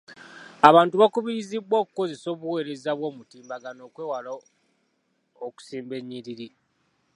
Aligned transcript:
Abantu 0.69 0.93
bakubirizibwa 1.01 1.75
okukozesa 1.83 2.27
obuweereza 2.35 2.91
bw'omutimbagano 2.97 3.81
okwewala 3.87 4.31
okusimba 5.45 5.93
ennyiriri. 5.99 6.47